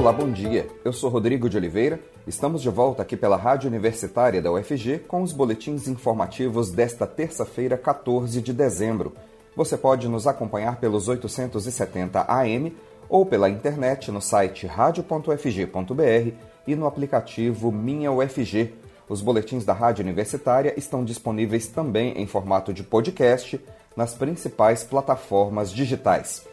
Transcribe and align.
Olá, 0.00 0.14
bom 0.14 0.30
dia. 0.30 0.66
Eu 0.82 0.94
sou 0.94 1.10
Rodrigo 1.10 1.46
de 1.46 1.58
Oliveira. 1.58 2.00
Estamos 2.26 2.62
de 2.62 2.70
volta 2.70 3.02
aqui 3.02 3.18
pela 3.18 3.36
Rádio 3.36 3.68
Universitária 3.68 4.40
da 4.40 4.50
UFG 4.50 5.00
com 5.00 5.20
os 5.20 5.30
boletins 5.30 5.86
informativos 5.88 6.70
desta 6.70 7.06
terça-feira, 7.06 7.76
14 7.76 8.40
de 8.40 8.50
dezembro. 8.50 9.12
Você 9.54 9.76
pode 9.76 10.08
nos 10.08 10.26
acompanhar 10.26 10.80
pelos 10.80 11.06
870 11.06 12.24
AM 12.26 12.74
ou 13.10 13.26
pela 13.26 13.50
internet 13.50 14.10
no 14.10 14.22
site 14.22 14.66
radio.ufg.br 14.66 16.32
e 16.66 16.74
no 16.74 16.86
aplicativo 16.86 17.70
Minha 17.70 18.10
UFG. 18.10 18.72
Os 19.06 19.20
boletins 19.20 19.66
da 19.66 19.74
Rádio 19.74 20.02
Universitária 20.02 20.72
estão 20.78 21.04
disponíveis 21.04 21.66
também 21.66 22.14
em 22.16 22.26
formato 22.26 22.72
de 22.72 22.82
podcast 22.82 23.60
nas 23.94 24.14
principais 24.14 24.82
plataformas 24.82 25.70
digitais. 25.70 26.46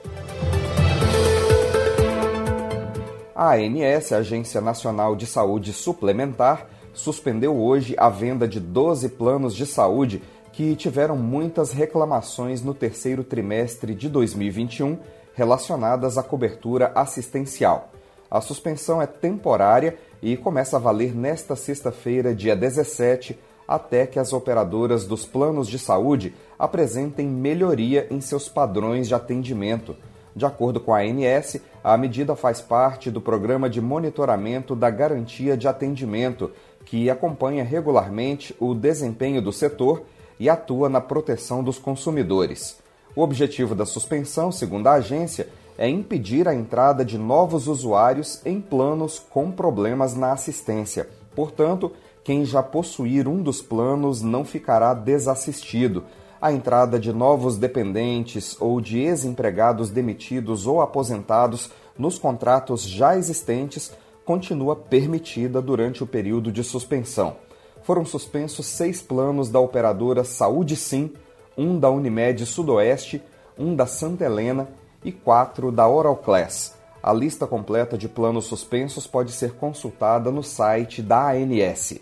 A 3.40 3.54
ANS, 3.54 4.14
Agência 4.14 4.60
Nacional 4.60 5.16
de 5.16 5.28
Saúde 5.28 5.72
Suplementar, 5.72 6.66
suspendeu 6.92 7.56
hoje 7.56 7.94
a 7.96 8.10
venda 8.10 8.48
de 8.48 8.60
12 8.60 9.10
planos 9.10 9.56
de 9.56 9.64
saúde 9.64 10.24
que 10.52 10.76
tiveram 10.76 11.16
muitas 11.16 11.72
reclamações 11.72 12.64
no 12.64 12.74
terceiro 12.74 13.24
trimestre 13.24 13.94
de 13.94 14.10
2021 14.10 14.98
relacionadas 15.36 16.18
à 16.18 16.24
cobertura 16.24 16.92
assistencial. 16.96 17.92
A 18.28 18.42
suspensão 18.42 19.00
é 19.00 19.06
temporária 19.06 20.00
e 20.20 20.36
começa 20.36 20.78
a 20.78 20.80
valer 20.80 21.16
nesta 21.16 21.56
sexta-feira, 21.56 22.34
dia 22.34 22.56
17, 22.56 23.38
até 23.68 24.08
que 24.08 24.18
as 24.18 24.34
operadoras 24.34 25.06
dos 25.06 25.28
planos 25.28 25.68
de 25.68 25.78
saúde 25.78 26.34
apresentem 26.58 27.28
melhoria 27.28 28.08
em 28.10 28.20
seus 28.20 28.50
padrões 28.50 29.08
de 29.08 29.14
atendimento. 29.14 29.96
De 30.38 30.46
acordo 30.46 30.80
com 30.80 30.94
a 30.94 31.00
ANS, 31.00 31.60
a 31.84 31.98
medida 31.98 32.36
faz 32.36 32.62
parte 32.62 33.10
do 33.10 33.20
programa 33.20 33.68
de 33.68 33.82
monitoramento 33.82 34.76
da 34.76 34.88
garantia 34.88 35.58
de 35.58 35.68
atendimento, 35.68 36.52
que 36.86 37.10
acompanha 37.10 37.64
regularmente 37.64 38.56
o 38.60 38.76
desempenho 38.76 39.42
do 39.42 39.52
setor 39.52 40.04
e 40.40 40.48
atua 40.48 40.90
na 40.90 41.02
proteção 41.02 41.64
dos 41.64 41.80
consumidores. 41.80 42.78
O 43.16 43.24
objetivo 43.24 43.74
da 43.74 43.84
suspensão, 43.84 44.52
segundo 44.52 44.86
a 44.86 44.94
agência, 44.94 45.50
é 45.76 45.90
impedir 45.90 46.48
a 46.48 46.54
entrada 46.54 47.04
de 47.04 47.18
novos 47.18 47.68
usuários 47.68 48.40
em 48.46 48.62
planos 48.62 49.18
com 49.18 49.50
problemas 49.50 50.16
na 50.16 50.34
assistência. 50.34 51.10
Portanto, 51.36 51.92
quem 52.24 52.46
já 52.46 52.62
possuir 52.62 53.28
um 53.28 53.42
dos 53.42 53.64
planos 53.64 54.22
não 54.22 54.46
ficará 54.46 54.94
desassistido 54.94 56.04
a 56.42 56.52
entrada 56.52 57.00
de 57.00 57.12
novos 57.12 57.58
dependentes 57.58 58.56
ou 58.60 58.80
de 58.80 59.00
ex-empregados 59.00 59.90
demitidos 59.90 60.68
ou 60.68 60.82
aposentados 60.82 61.72
nos 61.98 62.20
contratos 62.20 62.88
já 62.88 63.18
existentes 63.18 63.92
continua 64.24 64.76
permitida 64.76 65.62
durante 65.62 66.04
o 66.04 66.08
período 66.08 66.52
de 66.52 66.64
suspensão. 66.64 67.38
Foram 67.82 68.06
suspensos 68.06 68.66
seis 68.66 69.02
planos 69.02 69.50
da 69.50 69.60
operadora 69.60 70.24
Saúde 70.24 70.76
Sim, 70.76 71.14
um 71.58 71.80
da 71.80 71.90
Unimed 71.90 72.46
Sudoeste, 72.46 73.24
um 73.58 73.76
da 73.76 73.86
Santa 73.86 74.26
Helena 74.26 74.68
e 75.04 75.12
quatro 75.12 75.72
da 75.72 75.88
Oral 75.88 76.18
Class. 76.18 76.76
A 77.02 77.14
lista 77.14 77.48
completa 77.48 77.98
de 77.98 78.10
planos 78.10 78.46
suspensos 78.46 79.08
pode 79.08 79.32
ser 79.32 79.54
consultada 79.54 80.30
no 80.30 80.44
site 80.44 81.02
da 81.02 81.32
ANS. 81.32 82.02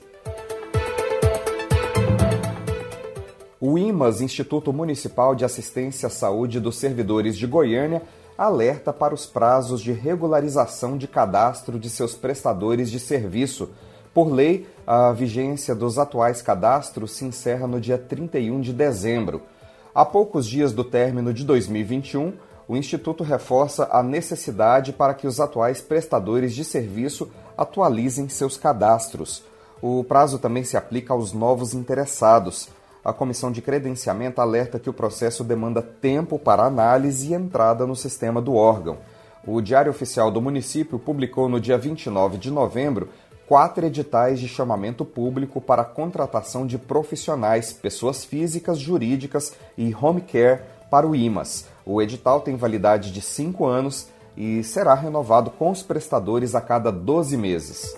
O 3.68 3.80
IMAS, 3.80 4.22
Instituto 4.22 4.72
Municipal 4.72 5.34
de 5.34 5.44
Assistência 5.44 6.06
à 6.06 6.10
Saúde 6.12 6.60
dos 6.60 6.78
Servidores 6.78 7.36
de 7.36 7.48
Goiânia, 7.48 8.04
alerta 8.38 8.94
para 8.94 9.12
os 9.12 9.26
prazos 9.26 9.82
de 9.82 9.92
regularização 9.92 10.96
de 10.96 11.08
cadastro 11.08 11.80
de 11.80 11.90
seus 11.90 12.14
prestadores 12.14 12.92
de 12.92 13.00
serviço. 13.00 13.72
Por 14.14 14.32
lei, 14.32 14.68
a 14.86 15.12
vigência 15.12 15.74
dos 15.74 15.98
atuais 15.98 16.44
cadastros 16.44 17.14
se 17.14 17.26
encerra 17.26 17.66
no 17.66 17.82
dia 17.82 17.98
31 17.98 18.62
de 18.62 18.72
dezembro. 18.72 19.42
Há 19.96 20.06
poucos 20.06 20.46
dias 20.46 20.72
do 20.72 20.84
término 20.84 21.34
de 21.34 21.44
2021, 21.44 22.34
o 22.68 22.78
Instituto 22.78 23.24
reforça 23.24 23.90
a 23.92 24.04
necessidade 24.04 24.94
para 24.94 25.16
que 25.16 25.26
os 25.26 25.40
atuais 25.40 25.82
prestadores 25.82 26.54
de 26.54 26.64
serviço 26.64 27.32
atualizem 27.58 28.30
seus 28.30 28.58
cadastros. 28.58 29.42
O 29.82 30.04
prazo 30.04 30.38
também 30.38 30.64
se 30.64 30.78
aplica 30.78 31.14
aos 31.14 31.34
novos 31.34 31.74
interessados 31.74 32.70
a 33.06 33.14
comissão 33.14 33.52
de 33.52 33.62
credenciamento 33.62 34.42
alerta 34.42 34.80
que 34.80 34.90
o 34.90 34.94
processo 34.94 35.44
demanda 35.44 35.80
tempo 35.80 36.40
para 36.40 36.66
análise 36.66 37.30
e 37.30 37.36
entrada 37.36 37.86
no 37.86 37.96
sistema 37.96 38.42
do 38.42 38.56
órgão. 38.56 38.98
O 39.46 39.62
Diário 39.62 39.92
Oficial 39.92 40.32
do 40.32 40.42
Município 40.42 40.98
publicou 40.98 41.48
no 41.48 41.60
dia 41.60 41.78
29 41.78 42.40
de 42.40 42.50
novembro 42.50 43.10
quatro 43.48 43.86
editais 43.86 44.40
de 44.40 44.48
chamamento 44.48 45.06
público 45.06 45.62
para 45.62 45.84
a 45.84 45.86
contratação 45.86 46.66
de 46.66 46.80
profissionais, 46.80 47.72
pessoas 47.72 48.26
físicas, 48.26 48.80
jurídicas 48.80 49.54
e 49.78 49.94
home 49.94 50.22
care 50.22 50.62
para 50.90 51.08
o 51.08 51.16
IMAS. 51.16 51.68
O 51.86 52.02
edital 52.02 52.42
tem 52.42 52.56
validade 52.56 53.12
de 53.12 53.22
cinco 53.22 53.68
anos 53.68 54.08
e 54.36 54.64
será 54.64 54.96
renovado 54.96 55.52
com 55.52 55.70
os 55.70 55.84
prestadores 55.84 56.56
a 56.56 56.62
cada 56.62 56.92
12 56.92 57.38
meses. 57.38 57.96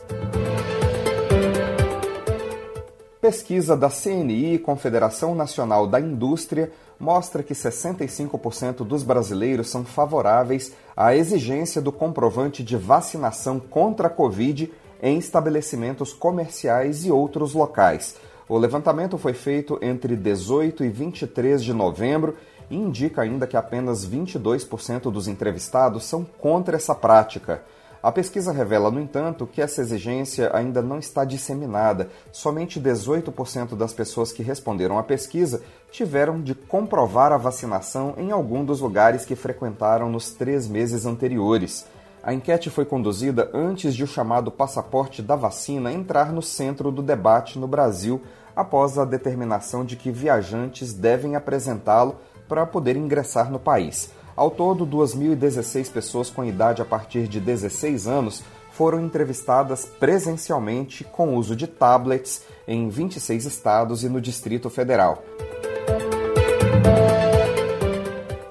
Pesquisa 3.27 3.75
da 3.75 3.89
CNI, 3.89 4.57
Confederação 4.57 5.35
Nacional 5.35 5.85
da 5.85 5.99
Indústria, 5.99 6.71
mostra 6.97 7.43
que 7.43 7.53
65% 7.53 8.85
dos 8.85 9.03
brasileiros 9.03 9.69
são 9.69 9.83
favoráveis 9.83 10.71
à 10.95 11.13
exigência 11.13 11.81
do 11.81 11.91
comprovante 11.91 12.63
de 12.63 12.77
vacinação 12.77 13.59
contra 13.59 14.07
a 14.07 14.09
Covid 14.09 14.71
em 15.03 15.17
estabelecimentos 15.17 16.13
comerciais 16.13 17.03
e 17.03 17.11
outros 17.11 17.53
locais. 17.53 18.15
O 18.47 18.57
levantamento 18.57 19.17
foi 19.17 19.33
feito 19.33 19.77
entre 19.81 20.15
18 20.15 20.85
e 20.85 20.89
23 20.89 21.61
de 21.61 21.73
novembro 21.73 22.33
e 22.69 22.77
indica 22.77 23.23
ainda 23.23 23.45
que 23.45 23.57
apenas 23.57 24.07
22% 24.07 25.11
dos 25.11 25.27
entrevistados 25.27 26.05
são 26.05 26.23
contra 26.23 26.77
essa 26.77 26.95
prática. 26.95 27.61
A 28.07 28.11
pesquisa 28.13 28.53
revela, 28.53 28.89
no 28.89 29.01
entanto, 29.01 29.45
que 29.45 29.61
essa 29.61 29.81
exigência 29.81 30.49
ainda 30.55 30.81
não 30.81 30.97
está 30.97 31.25
disseminada. 31.25 32.07
Somente 32.31 32.79
18% 32.79 33.75
das 33.75 33.91
pessoas 33.91 34.31
que 34.31 34.41
responderam 34.41 34.97
à 34.97 35.03
pesquisa 35.03 35.61
tiveram 35.91 36.41
de 36.41 36.55
comprovar 36.55 37.33
a 37.33 37.37
vacinação 37.37 38.13
em 38.17 38.31
algum 38.31 38.63
dos 38.63 38.79
lugares 38.79 39.25
que 39.25 39.35
frequentaram 39.35 40.09
nos 40.09 40.31
três 40.31 40.69
meses 40.69 41.05
anteriores. 41.05 41.85
A 42.23 42.33
enquete 42.33 42.69
foi 42.69 42.85
conduzida 42.85 43.51
antes 43.53 43.93
de 43.93 44.05
o 44.05 44.07
chamado 44.07 44.49
passaporte 44.49 45.21
da 45.21 45.35
vacina 45.35 45.91
entrar 45.91 46.31
no 46.31 46.41
centro 46.41 46.93
do 46.93 47.01
debate 47.01 47.59
no 47.59 47.67
Brasil, 47.67 48.21
após 48.55 48.97
a 48.97 49.03
determinação 49.03 49.83
de 49.83 49.97
que 49.97 50.11
viajantes 50.11 50.93
devem 50.93 51.35
apresentá-lo 51.35 52.15
para 52.47 52.65
poder 52.65 52.95
ingressar 52.95 53.51
no 53.51 53.59
país. 53.59 54.15
Ao 54.37 54.51
todo, 54.51 54.85
2.016 54.85 55.91
pessoas 55.91 56.29
com 56.29 56.45
idade 56.45 56.79
a 56.79 56.85
partir 56.85 57.27
de 57.27 57.39
16 57.39 58.05
anos 58.05 58.43
foram 58.69 59.01
entrevistadas 59.03 59.83
presencialmente 59.83 61.03
com 61.03 61.35
uso 61.35 61.55
de 61.55 61.65
tablets 61.65 62.43
em 62.67 62.87
26 62.87 63.45
estados 63.45 64.03
e 64.03 64.09
no 64.09 64.21
Distrito 64.21 64.69
Federal. 64.69 65.23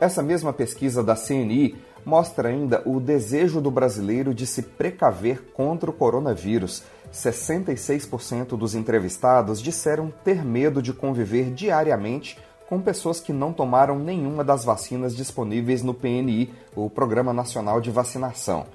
Essa 0.00 0.24
mesma 0.24 0.52
pesquisa 0.52 1.04
da 1.04 1.14
CNI 1.14 1.76
mostra 2.04 2.48
ainda 2.48 2.82
o 2.84 2.98
desejo 2.98 3.60
do 3.60 3.70
brasileiro 3.70 4.34
de 4.34 4.44
se 4.44 4.62
precaver 4.62 5.52
contra 5.52 5.88
o 5.88 5.92
coronavírus. 5.92 6.82
66% 7.12 8.56
dos 8.56 8.74
entrevistados 8.74 9.62
disseram 9.62 10.12
ter 10.24 10.44
medo 10.44 10.82
de 10.82 10.92
conviver 10.92 11.52
diariamente 11.52 12.36
com 12.68 12.80
pessoas 12.80 13.20
que 13.20 13.32
não 13.32 13.52
tomaram 13.52 13.98
nenhuma 13.98 14.42
das 14.42 14.64
vacinas 14.64 15.14
disponíveis 15.14 15.82
no 15.82 15.94
PNI, 15.94 16.52
o 16.74 16.90
Programa 16.90 17.32
Nacional 17.32 17.80
de 17.80 17.90
Vacinação. 17.90 18.66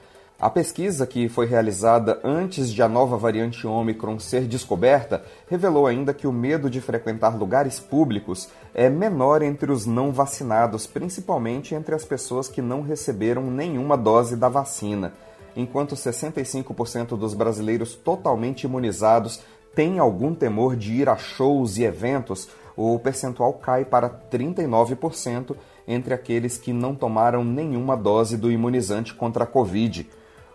A 0.41 0.49
pesquisa, 0.49 1.05
que 1.05 1.29
foi 1.29 1.45
realizada 1.45 2.19
antes 2.23 2.73
de 2.73 2.81
a 2.81 2.89
nova 2.89 3.15
variante 3.15 3.67
Ômicron 3.67 4.17
ser 4.17 4.47
descoberta, 4.47 5.23
revelou 5.47 5.85
ainda 5.85 6.15
que 6.15 6.25
o 6.25 6.31
medo 6.31 6.67
de 6.67 6.81
frequentar 6.81 7.37
lugares 7.37 7.79
públicos 7.79 8.49
é 8.73 8.89
menor 8.89 9.43
entre 9.43 9.71
os 9.71 9.85
não 9.85 10.11
vacinados, 10.11 10.87
principalmente 10.87 11.75
entre 11.75 11.93
as 11.93 12.03
pessoas 12.03 12.47
que 12.47 12.59
não 12.59 12.81
receberam 12.81 13.51
nenhuma 13.51 13.95
dose 13.95 14.35
da 14.35 14.49
vacina. 14.49 15.13
Enquanto 15.55 15.95
65% 15.95 17.09
dos 17.09 17.35
brasileiros 17.35 17.93
totalmente 17.93 18.63
imunizados 18.63 19.41
têm 19.75 19.99
algum 19.99 20.33
temor 20.33 20.75
de 20.75 20.93
ir 20.93 21.07
a 21.07 21.17
shows 21.17 21.77
e 21.77 21.83
eventos, 21.83 22.49
o 22.75 22.97
percentual 22.99 23.53
cai 23.53 23.85
para 23.85 24.09
39% 24.09 25.55
entre 25.87 26.13
aqueles 26.13 26.57
que 26.57 26.71
não 26.71 26.95
tomaram 26.95 27.43
nenhuma 27.43 27.95
dose 27.95 28.37
do 28.37 28.51
imunizante 28.51 29.13
contra 29.13 29.43
a 29.43 29.47
Covid. 29.47 30.09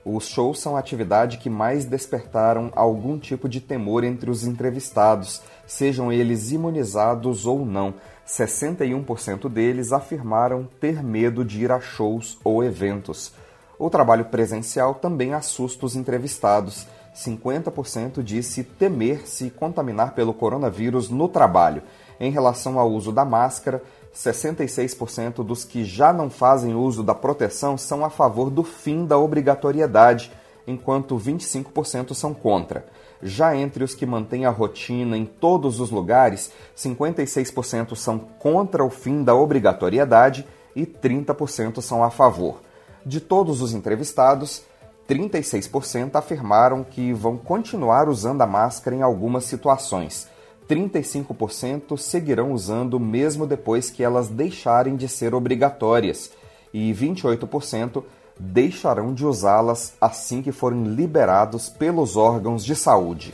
Os 0.04 0.28
shows 0.28 0.60
são 0.60 0.76
a 0.76 0.78
atividade 0.78 1.38
que 1.38 1.50
mais 1.50 1.84
despertaram 1.84 2.70
algum 2.76 3.18
tipo 3.18 3.48
de 3.48 3.60
temor 3.60 4.04
entre 4.04 4.30
os 4.30 4.44
entrevistados, 4.44 5.42
sejam 5.66 6.12
eles 6.12 6.52
imunizados 6.52 7.44
ou 7.44 7.66
não. 7.66 7.94
61% 8.24 9.48
deles 9.48 9.92
afirmaram 9.92 10.68
ter 10.80 11.02
medo 11.02 11.44
de 11.44 11.64
ir 11.64 11.72
a 11.72 11.80
shows 11.80 12.38
ou 12.44 12.62
eventos. 12.62 13.32
O 13.78 13.90
trabalho 13.90 14.26
presencial 14.26 14.94
também 14.94 15.34
assusta 15.34 15.84
os 15.84 15.96
entrevistados. 15.96 16.86
50% 17.14 18.22
disse 18.22 18.62
temer 18.62 19.26
se 19.26 19.50
contaminar 19.50 20.14
pelo 20.14 20.32
coronavírus 20.32 21.10
no 21.10 21.28
trabalho. 21.28 21.82
Em 22.18 22.30
relação 22.30 22.78
ao 22.78 22.90
uso 22.90 23.12
da 23.12 23.24
máscara, 23.24 23.82
66% 24.14 25.44
dos 25.44 25.64
que 25.64 25.84
já 25.84 26.12
não 26.12 26.30
fazem 26.30 26.74
uso 26.74 27.02
da 27.02 27.14
proteção 27.14 27.76
são 27.76 28.04
a 28.04 28.10
favor 28.10 28.48
do 28.48 28.62
fim 28.62 29.04
da 29.04 29.18
obrigatoriedade, 29.18 30.32
enquanto 30.66 31.18
25% 31.18 32.14
são 32.14 32.32
contra. 32.32 32.86
Já 33.22 33.54
entre 33.54 33.84
os 33.84 33.94
que 33.94 34.06
mantêm 34.06 34.46
a 34.46 34.50
rotina 34.50 35.16
em 35.16 35.24
todos 35.24 35.80
os 35.80 35.90
lugares, 35.90 36.50
56% 36.76 37.94
são 37.94 38.18
contra 38.18 38.84
o 38.84 38.90
fim 38.90 39.22
da 39.22 39.34
obrigatoriedade 39.34 40.46
e 40.74 40.84
30% 40.86 41.80
são 41.80 42.02
a 42.02 42.10
favor. 42.10 42.60
De 43.04 43.20
todos 43.20 43.62
os 43.62 43.72
entrevistados, 43.72 44.62
36% 45.08 46.16
afirmaram 46.16 46.82
que 46.82 47.12
vão 47.12 47.36
continuar 47.36 48.08
usando 48.08 48.42
a 48.42 48.46
máscara 48.46 48.96
em 48.96 49.02
algumas 49.02 49.44
situações. 49.44 50.28
35% 50.68 51.96
seguirão 51.96 52.52
usando 52.52 52.98
mesmo 52.98 53.46
depois 53.46 53.90
que 53.90 54.02
elas 54.02 54.28
deixarem 54.28 54.96
de 54.96 55.08
ser 55.08 55.34
obrigatórias. 55.34 56.30
E 56.72 56.92
28% 56.92 58.02
deixarão 58.38 59.14
de 59.14 59.24
usá-las 59.24 59.94
assim 60.00 60.42
que 60.42 60.52
forem 60.52 60.84
liberados 60.84 61.68
pelos 61.68 62.16
órgãos 62.16 62.64
de 62.64 62.74
saúde. 62.74 63.32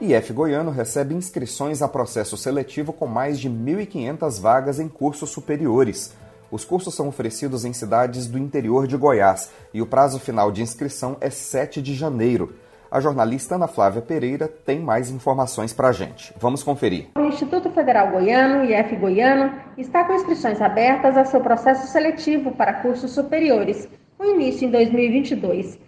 IF 0.00 0.32
Goiano 0.32 0.70
recebe 0.70 1.14
inscrições 1.14 1.82
a 1.82 1.88
processo 1.88 2.36
seletivo 2.36 2.94
com 2.94 3.06
mais 3.06 3.38
de 3.38 3.50
1.500 3.50 4.40
vagas 4.40 4.80
em 4.80 4.88
cursos 4.88 5.28
superiores. 5.28 6.14
Os 6.50 6.64
cursos 6.64 6.94
são 6.94 7.08
oferecidos 7.08 7.66
em 7.66 7.74
cidades 7.74 8.26
do 8.26 8.38
interior 8.38 8.86
de 8.86 8.96
Goiás 8.96 9.50
e 9.74 9.82
o 9.82 9.86
prazo 9.86 10.18
final 10.18 10.50
de 10.50 10.62
inscrição 10.62 11.18
é 11.20 11.28
7 11.28 11.82
de 11.82 11.94
janeiro. 11.94 12.54
A 12.90 13.00
jornalista 13.00 13.56
Ana 13.56 13.68
Flávia 13.68 14.00
Pereira 14.00 14.48
tem 14.48 14.80
mais 14.80 15.10
informações 15.10 15.74
para 15.74 15.88
a 15.88 15.92
gente. 15.92 16.32
Vamos 16.38 16.62
conferir. 16.62 17.08
O 17.18 17.24
Instituto 17.24 17.68
Federal 17.70 18.10
Goiano, 18.10 18.64
IF 18.64 18.96
Goiano, 18.96 19.52
está 19.76 20.04
com 20.04 20.14
inscrições 20.14 20.62
abertas 20.62 21.14
a 21.14 21.26
seu 21.26 21.40
processo 21.42 21.86
seletivo 21.88 22.52
para 22.52 22.72
cursos 22.72 23.10
superiores, 23.10 23.86
com 24.16 24.24
início 24.24 24.66
em 24.66 24.70
2022. 24.70 25.78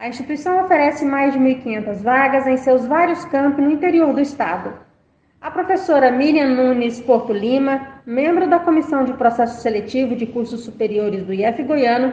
A 0.00 0.08
instituição 0.08 0.64
oferece 0.64 1.04
mais 1.04 1.32
de 1.32 1.38
1.500 1.38 2.02
vagas 2.02 2.44
em 2.48 2.56
seus 2.56 2.84
vários 2.86 3.24
campos 3.26 3.62
no 3.62 3.70
interior 3.70 4.12
do 4.12 4.20
estado. 4.20 4.74
A 5.40 5.52
professora 5.52 6.10
Miriam 6.10 6.56
Nunes 6.56 7.00
Porto 7.00 7.32
Lima, 7.32 8.00
membro 8.04 8.50
da 8.50 8.58
Comissão 8.58 9.04
de 9.04 9.12
Processo 9.12 9.62
Seletivo 9.62 10.16
de 10.16 10.26
Cursos 10.26 10.64
Superiores 10.64 11.24
do 11.24 11.32
IF 11.32 11.62
Goiano, 11.62 12.12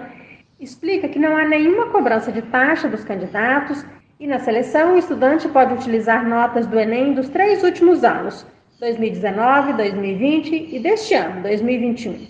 explica 0.59 1.09
que 1.09 1.17
não 1.17 1.35
há 1.35 1.47
nenhuma 1.47 1.87
cobrança 1.87 2.31
de 2.31 2.43
taxa 2.43 2.87
dos 2.87 3.03
candidatos 3.03 3.83
e 4.19 4.27
na 4.27 4.39
seleção 4.39 4.93
o 4.93 4.97
estudante 4.97 5.47
pode 5.47 5.73
utilizar 5.73 6.27
notas 6.27 6.65
do 6.65 6.79
Enem 6.79 7.13
dos 7.13 7.29
três 7.29 7.63
últimos 7.63 8.03
anos, 8.03 8.45
2019, 8.79 9.73
2020 9.73 10.75
e 10.75 10.79
deste 10.79 11.13
ano, 11.13 11.41
2021. 11.43 12.27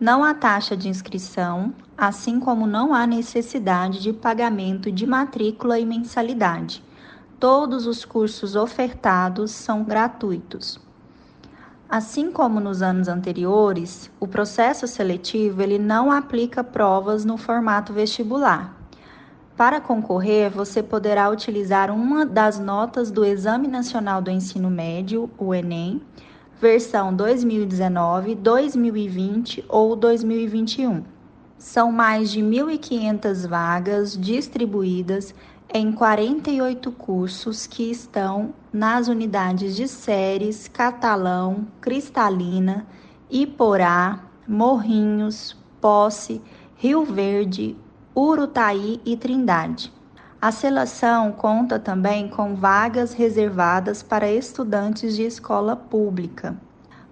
Não 0.00 0.24
há 0.24 0.34
taxa 0.34 0.76
de 0.76 0.88
inscrição, 0.88 1.72
assim 1.96 2.40
como 2.40 2.66
não 2.66 2.92
há 2.94 3.06
necessidade 3.06 4.02
de 4.02 4.12
pagamento 4.12 4.90
de 4.90 5.06
matrícula 5.06 5.78
e 5.78 5.86
mensalidade 5.86 6.82
todos 7.42 7.88
os 7.88 8.04
cursos 8.04 8.54
ofertados 8.54 9.50
são 9.50 9.82
gratuitos. 9.82 10.78
Assim 11.88 12.30
como 12.30 12.60
nos 12.60 12.82
anos 12.82 13.08
anteriores, 13.08 14.08
o 14.20 14.28
processo 14.28 14.86
seletivo 14.86 15.60
ele 15.60 15.76
não 15.76 16.12
aplica 16.12 16.62
provas 16.62 17.24
no 17.24 17.36
formato 17.36 17.92
vestibular. 17.92 18.80
Para 19.56 19.80
concorrer, 19.80 20.50
você 20.50 20.82
poderá 20.82 21.28
utilizar 21.28 21.90
uma 21.90 22.24
das 22.24 22.58
notas 22.58 23.10
do 23.10 23.24
Exame 23.24 23.68
Nacional 23.68 24.22
do 24.22 24.30
Ensino 24.30 24.70
Médio, 24.70 25.30
o 25.36 25.54
ENEM, 25.54 26.00
versão 26.58 27.14
2019, 27.14 28.34
2020 28.34 29.64
ou 29.68 29.94
2021. 29.94 31.04
São 31.58 31.92
mais 31.92 32.30
de 32.30 32.40
1.500 32.40 33.46
vagas 33.46 34.16
distribuídas 34.16 35.34
em 35.72 35.92
48 35.92 36.90
cursos 36.90 37.66
que 37.66 37.90
estão 37.90 38.54
nas 38.72 39.06
unidades 39.06 39.76
de 39.76 39.86
séries 39.86 40.66
Catalão, 40.66 41.66
Cristalina, 41.80 42.86
Iporá, 43.30 44.24
Morrinhos, 44.48 45.56
Posse, 45.80 46.40
Rio 46.76 47.04
Verde, 47.04 47.76
Urutaí 48.14 49.00
e 49.06 49.16
Trindade. 49.16 49.90
A 50.38 50.52
seleção 50.52 51.32
conta 51.32 51.78
também 51.78 52.28
com 52.28 52.54
vagas 52.54 53.14
reservadas 53.14 54.02
para 54.02 54.30
estudantes 54.30 55.16
de 55.16 55.22
escola 55.22 55.74
pública. 55.74 56.54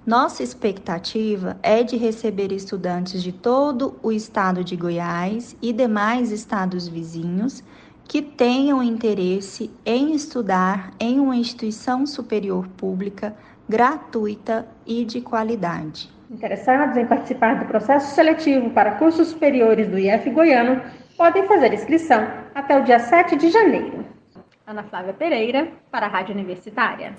Nossa 0.05 0.43
expectativa 0.43 1.57
é 1.63 1.83
de 1.83 1.97
receber 1.97 2.53
estudantes 2.53 3.23
de 3.23 3.33
todo 3.33 3.97
o 4.03 4.13
estado 4.13 4.63
de 4.63 4.77
Goiás 4.77 5.57
e 5.63 5.73
demais 5.73 6.31
estados 6.31 6.87
vizinhos 6.87 7.65
que 8.05 8.21
tenham 8.21 8.83
interesse 8.83 9.71
em 9.87 10.15
estudar 10.15 10.93
em 11.01 11.19
uma 11.19 11.37
instituição 11.37 12.05
superior 12.05 12.69
pública 12.77 13.35
gratuita 13.67 14.69
e 14.87 15.03
de 15.07 15.23
qualidade. 15.23 16.20
Interessados 16.31 16.97
em 16.97 17.05
participar 17.07 17.59
do 17.59 17.65
processo 17.65 18.15
seletivo 18.15 18.71
para 18.71 18.93
cursos 18.93 19.29
superiores 19.29 19.89
do 19.89 19.99
IF 19.99 20.31
Goiano 20.31 20.81
podem 21.17 21.45
fazer 21.49 21.75
inscrição 21.75 22.25
até 22.55 22.79
o 22.79 22.85
dia 22.85 23.01
7 23.01 23.35
de 23.35 23.51
janeiro. 23.51 24.05
Ana 24.65 24.85
Flávia 24.85 25.13
Pereira, 25.13 25.73
para 25.91 26.07
a 26.07 26.09
Rádio 26.09 26.33
Universitária. 26.33 27.17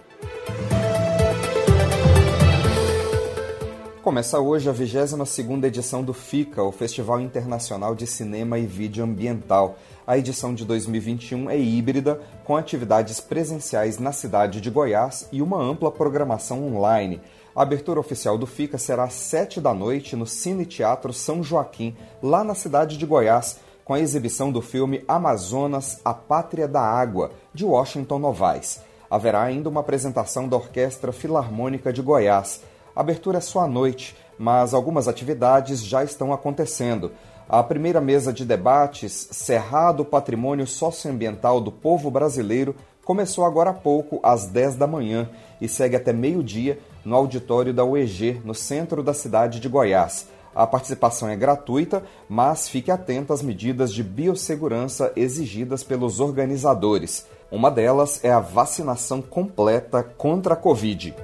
Começa 4.02 4.40
hoje 4.40 4.70
a 4.70 4.74
22ª 4.74 5.66
edição 5.66 6.02
do 6.02 6.14
FICA, 6.14 6.64
o 6.64 6.72
Festival 6.72 7.20
Internacional 7.20 7.94
de 7.94 8.08
Cinema 8.08 8.58
e 8.58 8.66
Vídeo 8.66 9.04
Ambiental. 9.04 9.78
A 10.08 10.18
edição 10.18 10.56
de 10.56 10.66
2021 10.66 11.50
é 11.50 11.60
híbrida, 11.60 12.20
com 12.44 12.56
atividades 12.56 13.20
presenciais 13.20 14.00
na 14.00 14.12
cidade 14.12 14.60
de 14.62 14.72
Goiás 14.72 15.30
e 15.32 15.42
uma 15.42 15.62
ampla 15.62 15.92
programação 15.92 16.66
online. 16.66 17.22
A 17.54 17.64
abertura 17.64 18.00
oficial 18.00 18.38
do 18.38 18.48
FICA 18.48 18.78
será 18.78 19.04
às 19.04 19.14
7 19.14 19.60
da 19.60 19.74
noite 19.74 20.16
no 20.16 20.26
Cine 20.26 20.66
Teatro 20.66 21.12
São 21.12 21.44
Joaquim, 21.44 21.96
lá 22.24 22.46
na 22.46 22.56
cidade 22.56 22.98
de 22.98 23.06
Goiás, 23.06 23.60
com 23.84 23.94
a 23.94 24.00
exibição 24.00 24.52
do 24.52 24.62
filme 24.62 25.04
Amazonas, 25.06 26.00
A 26.06 26.14
Pátria 26.14 26.66
da 26.66 26.82
Água, 26.82 27.32
de 27.54 27.66
Washington 27.66 28.20
Novaes. 28.20 28.80
Haverá 29.10 29.42
ainda 29.42 29.68
uma 29.68 29.82
apresentação 29.82 30.48
da 30.48 30.56
Orquestra 30.56 31.12
Filarmônica 31.12 31.92
de 31.92 32.02
Goiás. 32.02 32.62
A 32.96 33.02
abertura 33.02 33.40
é 33.40 33.42
só 33.42 33.60
à 33.60 33.68
noite, 33.68 34.16
mas 34.40 34.74
algumas 34.74 35.10
atividades 35.10 35.84
já 35.84 36.06
estão 36.06 36.32
acontecendo. 36.32 37.12
A 37.50 37.62
primeira 37.62 38.00
mesa 38.00 38.32
de 38.32 38.46
debates, 38.46 39.28
Cerrado 39.30 40.06
Patrimônio 40.06 40.66
Socioambiental 40.66 41.60
do 41.60 41.70
Povo 41.70 42.10
Brasileiro, 42.10 42.74
começou 43.06 43.46
agora 43.46 43.72
há 43.72 43.74
pouco, 43.74 44.20
às 44.24 44.46
10 44.46 44.76
da 44.76 44.88
manhã, 44.88 45.30
e 45.60 45.68
segue 45.68 45.96
até 45.96 46.14
meio-dia 46.14 46.80
no 47.04 47.16
auditório 47.16 47.74
da 47.74 47.84
UEG, 47.84 48.42
no 48.46 48.54
centro 48.54 49.02
da 49.04 49.14
cidade 49.14 49.60
de 49.60 49.68
Goiás. 49.68 50.28
A 50.54 50.68
participação 50.68 51.30
é 51.30 51.36
gratuita, 51.36 52.04
mas 52.28 52.68
fique 52.68 52.92
atento 52.92 53.32
às 53.32 53.42
medidas 53.42 53.94
de 53.94 54.04
biossegurança 54.04 55.14
exigidas 55.16 55.84
pelos 55.84 56.20
organizadores. 56.20 57.26
Uma 57.50 57.72
delas 57.72 58.24
é 58.24 58.32
a 58.32 58.40
vacinação 58.40 59.22
completa 59.22 60.04
contra 60.04 60.54
a 60.54 60.58
Covid. 60.58 61.16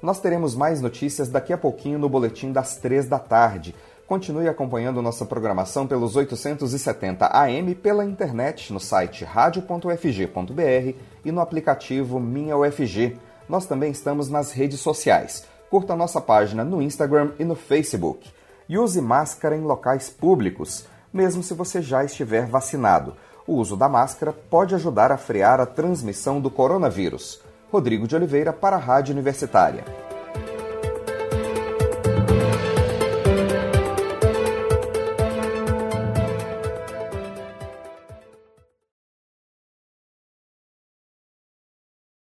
Nós 0.00 0.20
teremos 0.20 0.54
mais 0.54 0.80
notícias 0.80 1.28
daqui 1.28 1.52
a 1.52 1.58
pouquinho 1.58 1.98
no 1.98 2.08
boletim 2.08 2.52
das 2.52 2.76
três 2.76 3.08
da 3.08 3.18
tarde. 3.18 3.74
Continue 4.06 4.48
acompanhando 4.48 5.00
nossa 5.00 5.24
programação 5.24 5.86
pelos 5.86 6.14
870 6.14 7.26
AM 7.26 7.74
pela 7.74 8.04
internet 8.04 8.70
no 8.70 8.78
site 8.78 9.24
radio.ufg.br 9.24 10.98
e 11.24 11.32
no 11.32 11.40
aplicativo 11.40 12.20
Minha 12.20 12.54
UFG. 12.54 13.16
Nós 13.48 13.64
também 13.64 13.90
estamos 13.90 14.28
nas 14.28 14.52
redes 14.52 14.80
sociais. 14.80 15.46
Curta 15.70 15.96
nossa 15.96 16.20
página 16.20 16.62
no 16.62 16.82
Instagram 16.82 17.30
e 17.38 17.44
no 17.44 17.54
Facebook. 17.54 18.30
E 18.68 18.76
use 18.76 19.00
máscara 19.00 19.56
em 19.56 19.62
locais 19.62 20.10
públicos, 20.10 20.84
mesmo 21.10 21.42
se 21.42 21.54
você 21.54 21.80
já 21.80 22.04
estiver 22.04 22.46
vacinado. 22.46 23.16
O 23.46 23.54
uso 23.54 23.74
da 23.74 23.88
máscara 23.88 24.34
pode 24.34 24.74
ajudar 24.74 25.12
a 25.12 25.16
frear 25.16 25.60
a 25.60 25.66
transmissão 25.66 26.42
do 26.42 26.50
coronavírus. 26.50 27.40
Rodrigo 27.72 28.06
de 28.06 28.14
Oliveira 28.14 28.52
para 28.52 28.76
a 28.76 28.78
Rádio 28.78 29.12
Universitária. 29.12 29.82